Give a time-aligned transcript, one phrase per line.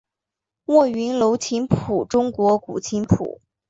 [0.65, 3.39] 卧云楼琴谱中国古琴谱。